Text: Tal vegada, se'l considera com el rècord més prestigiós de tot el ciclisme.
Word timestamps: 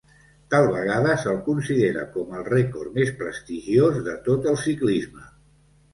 Tal 0.53 0.63
vegada, 0.75 1.17
se'l 1.23 1.35
considera 1.49 2.07
com 2.15 2.33
el 2.39 2.47
rècord 2.49 2.97
més 2.97 3.13
prestigiós 3.21 4.03
de 4.11 4.19
tot 4.31 4.49
el 4.53 4.59
ciclisme. 4.67 5.31